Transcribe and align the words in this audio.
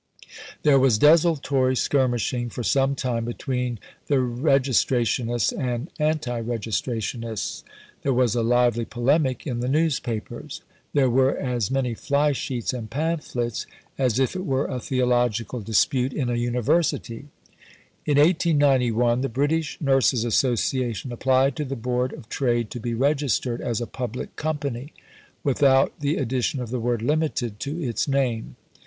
There 0.63 0.79
was 0.79 0.97
desultory 0.97 1.75
skirmishing 1.75 2.49
for 2.49 2.63
some 2.63 2.95
time 2.95 3.23
between 3.23 3.77
the 4.07 4.15
Registrationists 4.15 5.53
and 5.55 5.91
anti 5.99 6.41
Registrationists. 6.41 7.61
There 8.01 8.11
was 8.11 8.33
a 8.33 8.41
lively 8.41 8.83
polemic 8.83 9.45
in 9.45 9.59
the 9.59 9.67
newspapers. 9.69 10.63
There 10.93 11.07
were 11.11 11.37
as 11.37 11.69
many 11.69 11.93
fly 11.93 12.31
sheets 12.31 12.73
and 12.73 12.89
pamphlets 12.89 13.67
as 13.99 14.17
if 14.17 14.35
it 14.35 14.43
were 14.43 14.65
a 14.65 14.79
theological 14.79 15.61
dispute 15.61 16.13
in 16.13 16.31
a 16.31 16.35
University. 16.35 17.27
In 18.07 18.17
1891 18.17 19.21
the 19.21 19.29
British 19.29 19.79
Nurses 19.79 20.25
Association 20.25 21.11
applied 21.11 21.55
to 21.57 21.63
the 21.63 21.75
Board 21.75 22.11
of 22.13 22.27
Trade 22.27 22.71
to 22.71 22.79
be 22.79 22.95
registered 22.95 23.61
as 23.61 23.79
a 23.79 23.85
Public 23.85 24.35
Company, 24.35 24.93
without 25.43 25.99
the 25.99 26.15
addition 26.17 26.59
of 26.59 26.71
the 26.71 26.79
word 26.79 27.03
"Limited" 27.03 27.59
to 27.59 27.79
its 27.79 28.07
name. 28.07 28.55